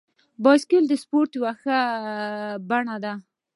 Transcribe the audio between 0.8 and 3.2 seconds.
د سپورت یوه بڼه ده.